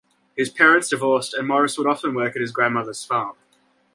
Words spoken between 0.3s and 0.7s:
His